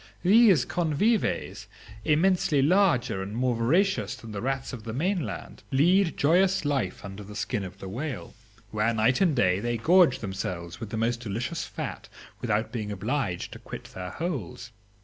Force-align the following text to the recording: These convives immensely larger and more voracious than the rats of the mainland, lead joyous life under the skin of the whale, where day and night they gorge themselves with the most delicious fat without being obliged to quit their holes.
These 0.23 0.65
convives 0.65 1.67
immensely 2.03 2.63
larger 2.63 3.21
and 3.21 3.35
more 3.35 3.55
voracious 3.55 4.15
than 4.15 4.31
the 4.31 4.41
rats 4.41 4.73
of 4.73 4.83
the 4.83 4.93
mainland, 4.93 5.61
lead 5.71 6.17
joyous 6.17 6.65
life 6.65 7.05
under 7.05 7.23
the 7.23 7.35
skin 7.35 7.63
of 7.63 7.77
the 7.77 7.87
whale, 7.87 8.33
where 8.71 8.85
day 8.95 9.03
and 9.21 9.35
night 9.37 9.61
they 9.61 9.77
gorge 9.77 10.17
themselves 10.17 10.79
with 10.79 10.89
the 10.89 10.97
most 10.97 11.19
delicious 11.19 11.65
fat 11.65 12.09
without 12.39 12.71
being 12.71 12.91
obliged 12.91 13.51
to 13.51 13.59
quit 13.59 13.83
their 13.93 14.09
holes. 14.09 14.71